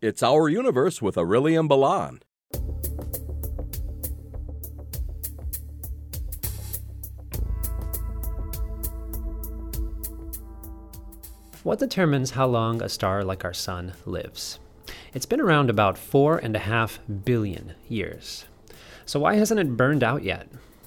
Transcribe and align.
It's 0.00 0.22
Our 0.22 0.48
Universe 0.48 1.02
with 1.02 1.18
Aurelian 1.18 1.66
Balan. 1.66 2.20
What 11.64 11.80
determines 11.80 12.30
how 12.30 12.46
long 12.46 12.80
a 12.80 12.88
star 12.88 13.24
like 13.24 13.44
our 13.44 13.52
Sun 13.52 13.94
lives? 14.06 14.60
It's 15.14 15.26
been 15.26 15.40
around 15.40 15.68
about 15.68 15.98
four 15.98 16.38
and 16.38 16.54
a 16.54 16.60
half 16.60 17.00
billion 17.24 17.74
years. 17.88 18.44
So, 19.04 19.18
why 19.18 19.34
hasn't 19.34 19.58
it 19.58 19.76
burned 19.76 20.04
out 20.04 20.22
yet? 20.22 20.46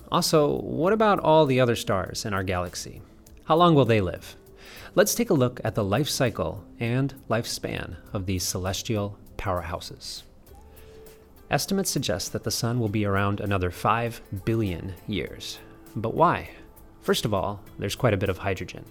Also, 0.10 0.62
what 0.62 0.94
about 0.94 1.20
all 1.20 1.46
the 1.46 1.60
other 1.60 1.76
stars 1.76 2.24
in 2.24 2.34
our 2.34 2.44
galaxy? 2.44 3.02
How 3.44 3.58
long 3.58 3.76
will 3.76 3.84
they 3.84 4.00
live? 4.00 4.38
Let's 4.96 5.16
take 5.16 5.30
a 5.30 5.36
look 5.36 5.62
at 5.64 5.76
the 5.76 5.84
life 5.84 6.10
cycle 6.10 6.64
and 6.80 7.14
lifespan 7.30 7.96
of 8.14 8.26
these 8.26 8.44
celestial 8.44 9.18
powerhouses. 9.38 10.24
Estimates 11.50 11.90
suggest 11.90 12.32
that 12.34 12.44
the 12.44 12.52
Sun 12.52 12.80
will 12.80 12.90
be 12.90 13.06
around 13.06 13.40
another 13.40 13.72
5 13.72 14.22
billion 14.46 14.94
years. 15.08 15.60
But 15.96 16.14
why? 16.14 16.50
First 17.02 17.26
of 17.26 17.34
all, 17.34 17.60
there's 17.80 17.96
quite 17.96 18.14
a 18.14 18.18
bit 18.18 18.30
of 18.30 18.38
hydrogen. 18.38 18.86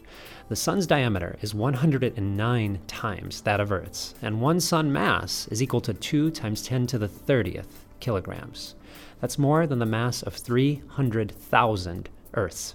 The 0.48 0.56
Sun's 0.56 0.86
diameter 0.86 1.36
is 1.40 1.54
109 1.54 2.78
times 2.86 3.40
that 3.42 3.60
of 3.60 3.70
Earth's, 3.70 4.14
and 4.20 4.40
one 4.40 4.58
Sun 4.60 4.92
mass 4.92 5.46
is 5.48 5.62
equal 5.62 5.80
to 5.82 5.94
2 5.94 6.30
times 6.32 6.62
10 6.62 6.88
to 6.88 6.98
the 6.98 7.08
30th 7.08 7.84
kilograms. 8.00 8.74
That's 9.20 9.38
more 9.38 9.66
than 9.66 9.78
the 9.78 9.86
mass 9.86 10.22
of 10.22 10.34
300,000 10.34 12.08
Earths. 12.34 12.74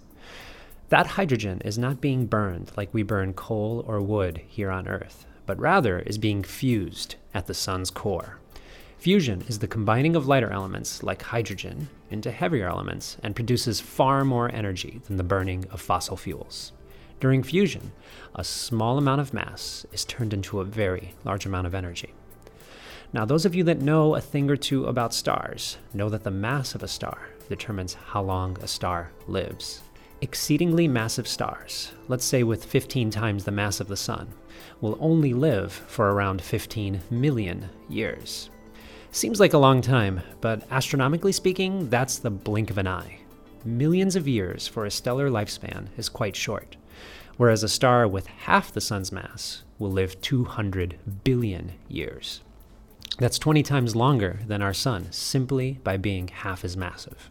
That 0.89 1.07
hydrogen 1.07 1.62
is 1.66 1.80
not 1.80 1.99
being 1.99 2.27
burned 2.27 2.71
like 2.77 2.94
we 2.94 3.02
burn 3.02 3.34
coal 3.34 3.84
or 3.88 4.02
wood 4.02 4.41
here 4.48 4.70
on 4.70 4.88
Earth, 4.88 5.25
but 5.48 5.59
rather 5.59 5.99
is 5.99 6.20
being 6.20 6.44
fused 6.44 7.16
at 7.34 7.48
the 7.48 7.55
Sun's 7.55 7.89
core. 7.89 8.38
Fusion 8.99 9.44
is 9.48 9.59
the 9.59 9.67
combining 9.67 10.16
of 10.16 10.27
lighter 10.27 10.52
elements 10.52 11.02
like 11.02 11.23
hydrogen 11.23 11.89
into 12.11 12.30
heavier 12.30 12.67
elements 12.67 13.17
and 13.23 13.36
produces 13.36 13.80
far 13.80 14.23
more 14.23 14.52
energy 14.52 15.02
than 15.08 15.17
the 15.17 15.23
burning 15.23 15.66
of 15.72 15.81
fossil 15.81 16.17
fuels. 16.17 16.72
During 17.19 17.41
fusion, 17.41 17.91
a 18.36 18.44
small 18.44 19.00
amount 19.00 19.22
of 19.22 19.33
mass 19.33 19.88
is 19.91 20.06
turned 20.06 20.33
into 20.33 20.59
a 20.59 20.66
very 20.66 21.16
large 21.23 21.47
amount 21.47 21.66
of 21.66 21.73
energy. 21.73 22.13
Now, 23.11 23.25
those 23.25 23.45
of 23.45 23.56
you 23.56 23.63
that 23.63 23.81
know 23.81 24.13
a 24.13 24.22
thing 24.22 24.52
or 24.52 24.56
two 24.56 24.86
about 24.86 25.16
stars 25.16 25.78
know 25.94 26.09
that 26.09 26.23
the 26.23 26.31
mass 26.31 26.75
of 26.75 26.83
a 26.83 26.88
star 26.88 27.30
determines 27.50 27.95
how 27.95 28.22
long 28.22 28.58
a 28.61 28.67
star 28.67 29.11
lives. 29.28 29.81
Exceedingly 30.21 30.88
massive 30.88 31.27
stars, 31.27 31.91
let's 32.08 32.23
say 32.23 32.44
with 32.44 32.63
15 32.63 33.09
times 33.09 33.44
the 33.44 33.52
mass 33.52 33.80
of 33.80 33.88
the 33.88 33.97
Sun, 33.97 34.30
will 34.80 34.97
only 35.02 35.33
live 35.33 35.72
for 35.72 36.11
around 36.11 36.41
15 36.41 37.02
million 37.11 37.69
years. 37.89 38.49
Seems 39.11 39.39
like 39.39 39.53
a 39.53 39.57
long 39.57 39.81
time, 39.81 40.22
but 40.41 40.66
astronomically 40.72 41.31
speaking, 41.31 41.89
that's 41.89 42.17
the 42.17 42.30
blink 42.30 42.69
of 42.69 42.77
an 42.77 42.88
eye. 42.88 43.19
Millions 43.66 44.16
of 44.16 44.27
years 44.27 44.67
for 44.67 44.85
a 44.85 44.91
stellar 44.91 45.30
lifespan 45.30 45.88
is 45.97 46.07
quite 46.07 46.35
short, 46.35 46.77
whereas 47.38 47.63
a 47.63 47.69
star 47.69 48.07
with 48.07 48.27
half 48.27 48.72
the 48.72 48.81
Sun's 48.81 49.11
mass 49.11 49.63
will 49.79 49.91
live 49.91 50.19
200 50.22 51.23
billion 51.23 51.73
years. 51.88 52.41
That's 53.17 53.39
20 53.39 53.63
times 53.63 53.95
longer 53.95 54.39
than 54.47 54.61
our 54.61 54.73
Sun 54.73 55.11
simply 55.11 55.79
by 55.83 55.97
being 55.97 56.27
half 56.27 56.63
as 56.63 56.77
massive. 56.77 57.29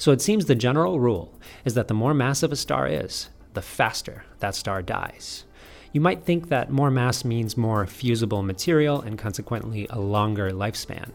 So 0.00 0.12
it 0.12 0.22
seems 0.22 0.46
the 0.46 0.54
general 0.54 0.98
rule 0.98 1.38
is 1.66 1.74
that 1.74 1.88
the 1.88 1.92
more 1.92 2.14
massive 2.14 2.52
a 2.52 2.56
star 2.56 2.88
is, 2.88 3.28
the 3.52 3.60
faster 3.60 4.24
that 4.38 4.54
star 4.54 4.80
dies. 4.80 5.44
You 5.92 6.00
might 6.00 6.24
think 6.24 6.48
that 6.48 6.70
more 6.70 6.90
mass 6.90 7.22
means 7.22 7.54
more 7.58 7.86
fusible 7.86 8.42
material 8.42 9.02
and 9.02 9.18
consequently 9.18 9.86
a 9.90 10.00
longer 10.00 10.52
lifespan. 10.52 11.10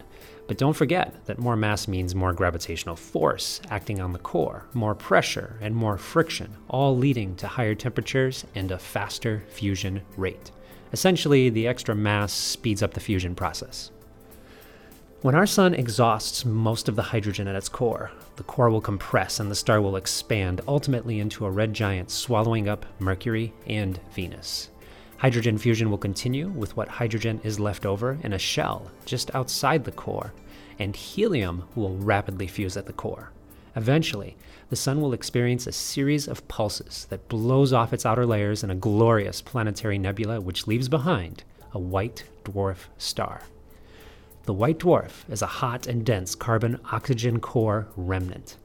But 0.46 0.58
don't 0.58 0.76
forget 0.76 1.24
that 1.24 1.40
more 1.40 1.56
mass 1.56 1.88
means 1.88 2.14
more 2.14 2.32
gravitational 2.32 2.94
force 2.94 3.60
acting 3.70 4.00
on 4.00 4.12
the 4.12 4.20
core, 4.20 4.66
more 4.72 4.94
pressure, 4.94 5.58
and 5.60 5.74
more 5.74 5.98
friction, 5.98 6.56
all 6.68 6.96
leading 6.96 7.34
to 7.36 7.48
higher 7.48 7.74
temperatures 7.74 8.44
and 8.54 8.70
a 8.70 8.78
faster 8.78 9.42
fusion 9.48 10.02
rate. 10.16 10.52
Essentially, 10.92 11.50
the 11.50 11.66
extra 11.66 11.96
mass 11.96 12.32
speeds 12.32 12.84
up 12.84 12.94
the 12.94 13.00
fusion 13.00 13.34
process. 13.34 13.90
When 15.26 15.34
our 15.34 15.44
sun 15.44 15.74
exhausts 15.74 16.44
most 16.44 16.88
of 16.88 16.94
the 16.94 17.02
hydrogen 17.02 17.48
at 17.48 17.56
its 17.56 17.68
core, 17.68 18.12
the 18.36 18.44
core 18.44 18.70
will 18.70 18.80
compress 18.80 19.40
and 19.40 19.50
the 19.50 19.56
star 19.56 19.80
will 19.80 19.96
expand 19.96 20.60
ultimately 20.68 21.18
into 21.18 21.44
a 21.44 21.50
red 21.50 21.74
giant 21.74 22.12
swallowing 22.12 22.68
up 22.68 22.86
Mercury 23.00 23.52
and 23.66 23.98
Venus. 24.12 24.70
Hydrogen 25.16 25.58
fusion 25.58 25.90
will 25.90 25.98
continue 25.98 26.46
with 26.50 26.76
what 26.76 26.86
hydrogen 26.86 27.40
is 27.42 27.58
left 27.58 27.84
over 27.84 28.18
in 28.22 28.34
a 28.34 28.38
shell 28.38 28.88
just 29.04 29.34
outside 29.34 29.82
the 29.82 29.90
core, 29.90 30.32
and 30.78 30.94
helium 30.94 31.64
will 31.74 31.96
rapidly 31.96 32.46
fuse 32.46 32.76
at 32.76 32.86
the 32.86 32.92
core. 32.92 33.32
Eventually, 33.74 34.36
the 34.70 34.76
sun 34.76 35.00
will 35.00 35.12
experience 35.12 35.66
a 35.66 35.72
series 35.72 36.28
of 36.28 36.46
pulses 36.46 37.04
that 37.10 37.26
blows 37.26 37.72
off 37.72 37.92
its 37.92 38.06
outer 38.06 38.26
layers 38.26 38.62
in 38.62 38.70
a 38.70 38.76
glorious 38.76 39.42
planetary 39.42 39.98
nebula 39.98 40.40
which 40.40 40.68
leaves 40.68 40.88
behind 40.88 41.42
a 41.72 41.80
white 41.80 42.22
dwarf 42.44 42.84
star. 42.96 43.42
The 44.46 44.54
white 44.54 44.78
dwarf 44.78 45.28
is 45.28 45.42
a 45.42 45.46
hot 45.46 45.88
and 45.88 46.06
dense 46.06 46.36
carbon 46.36 46.78
oxygen 46.92 47.40
core 47.40 47.88
remnant, 47.96 48.56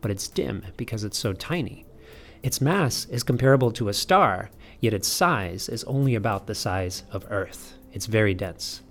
but 0.00 0.10
it's 0.10 0.26
dim 0.26 0.64
because 0.76 1.04
it's 1.04 1.16
so 1.16 1.32
tiny. 1.32 1.86
Its 2.42 2.60
mass 2.60 3.04
is 3.04 3.22
comparable 3.22 3.70
to 3.72 3.88
a 3.88 3.94
star, 3.94 4.50
yet 4.80 4.92
its 4.92 5.06
size 5.06 5.68
is 5.68 5.84
only 5.84 6.16
about 6.16 6.48
the 6.48 6.56
size 6.56 7.04
of 7.12 7.24
Earth. 7.30 7.74
It's 7.92 8.06
very 8.06 8.34
dense. 8.34 8.82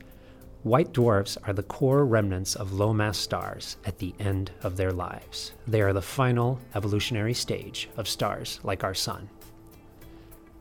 White 0.63 0.93
dwarfs 0.93 1.37
are 1.43 1.51
the 1.51 1.63
core 1.63 2.05
remnants 2.05 2.55
of 2.55 2.71
low 2.71 2.93
mass 2.93 3.17
stars 3.17 3.75
at 3.85 3.99
the 3.99 4.15
end 4.17 4.51
of 4.63 4.77
their 4.77 4.93
lives. 4.93 5.51
They 5.67 5.81
are 5.81 5.93
the 5.93 6.01
final 6.01 6.61
evolutionary 6.75 7.33
stage 7.33 7.89
of 7.97 8.07
stars 8.07 8.61
like 8.63 8.85
our 8.85 8.93
Sun. 8.93 9.29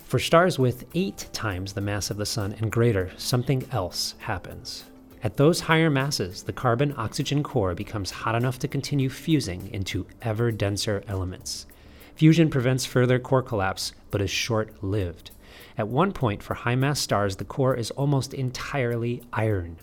For 0.01 0.19
stars 0.19 0.59
with 0.59 0.85
eight 0.95 1.29
times 1.33 1.75
the 1.75 1.81
mass 1.81 2.11
of 2.11 2.17
the 2.17 2.27
Sun 2.27 2.57
and 2.61 2.73
greater, 2.73 3.13
something 3.17 3.65
else 3.71 4.17
happens. 4.19 4.85
At 5.26 5.38
those 5.38 5.62
higher 5.62 5.91
masses, 5.91 6.44
the 6.44 6.53
carbon 6.53 6.94
oxygen 6.97 7.42
core 7.42 7.75
becomes 7.75 8.12
hot 8.12 8.37
enough 8.37 8.60
to 8.60 8.69
continue 8.69 9.10
fusing 9.10 9.69
into 9.75 10.06
ever 10.22 10.53
denser 10.53 11.03
elements. 11.09 11.66
Fusion 12.14 12.48
prevents 12.48 12.87
further 12.87 13.19
core 13.19 13.42
collapse, 13.42 13.92
but 14.12 14.22
is 14.22 14.31
short 14.31 14.84
lived. 14.84 15.32
At 15.76 15.88
one 15.88 16.12
point, 16.12 16.44
for 16.44 16.54
high 16.54 16.76
mass 16.76 17.00
stars, 17.00 17.34
the 17.34 17.44
core 17.44 17.75
is 17.75 17.91
almost 17.91 18.34
entirely 18.34 19.20
iron. 19.32 19.78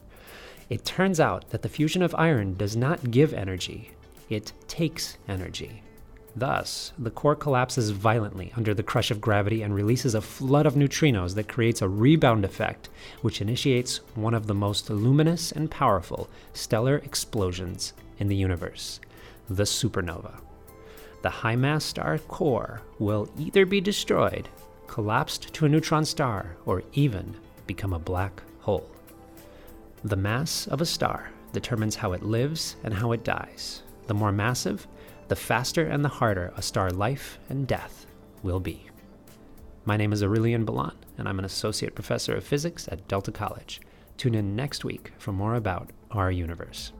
It 0.70 0.86
turns 0.86 1.20
out 1.20 1.50
that 1.50 1.62
the 1.62 1.68
fusion 1.68 2.02
of 2.02 2.16
iron 2.18 2.56
does 2.56 2.78
not 2.78 3.12
give 3.12 3.34
energy, 3.34 3.92
it 4.30 4.54
takes 4.70 5.18
energy. 5.28 5.84
Thus, 6.36 6.94
the 6.98 7.12
core 7.12 7.36
collapses 7.36 7.92
violently 7.92 8.52
under 8.56 8.74
the 8.74 8.82
crush 8.82 9.12
of 9.12 9.22
gravity 9.22 9.62
and 9.62 9.76
releases 9.76 10.16
a 10.16 10.22
flood 10.22 10.66
of 10.66 10.74
neutrinos 10.74 11.36
that 11.36 11.48
creates 11.48 11.82
a 11.82 11.88
rebound 11.88 12.44
effect, 12.44 12.90
which 13.22 13.40
initiates 13.40 13.98
one 14.16 14.34
of 14.34 14.48
the 14.48 14.56
most 14.56 14.90
luminous 14.90 15.52
and 15.52 15.70
powerful 15.70 16.28
stellar 16.54 16.98
explosions 16.98 17.94
in 18.18 18.28
the 18.28 18.36
universe 18.36 19.00
the 19.50 19.64
supernova. 19.64 20.40
The 21.22 21.30
high 21.30 21.56
mass 21.56 21.84
star 21.84 22.18
core 22.18 22.82
will 22.98 23.30
either 23.38 23.66
be 23.66 23.82
destroyed, 23.82 24.50
collapsed 24.88 25.54
to 25.54 25.66
a 25.66 25.70
neutron 25.70 26.06
star, 26.06 26.56
or 26.66 26.84
even 26.94 27.36
become 27.68 27.94
a 27.94 28.00
black 28.00 28.42
hole. 28.62 28.90
The 30.04 30.16
mass 30.16 30.68
of 30.68 30.82
a 30.82 30.86
star 30.86 31.30
determines 31.52 31.96
how 31.96 32.14
it 32.14 32.24
lives 32.24 32.76
and 32.84 32.94
how 32.94 33.12
it 33.12 33.24
dies. 33.24 33.84
The 34.08 34.14
more 34.14 34.32
massive, 34.32 34.88
the 35.28 35.36
faster 35.36 35.86
and 35.86 36.04
the 36.04 36.10
harder 36.10 36.54
a 36.56 36.62
star 36.62 36.90
life 36.90 37.40
and 37.50 37.68
death 37.68 38.06
will 38.42 38.60
be. 38.60 38.90
My 39.86 39.98
name 39.98 40.14
is 40.14 40.24
Aurelian 40.24 40.66
Balan, 40.66 40.96
and 41.18 41.28
I'm 41.28 41.40
an 41.40 41.46
associate 41.46 41.96
professor 41.96 42.36
of 42.36 42.44
physics 42.44 42.88
at 42.92 43.08
Delta 43.08 43.32
College. 43.32 43.82
Tune 44.18 44.36
in 44.36 44.56
next 44.56 44.86
week 44.86 45.12
for 45.18 45.32
more 45.32 45.56
about 45.56 45.90
our 46.12 46.32
universe. 46.32 46.94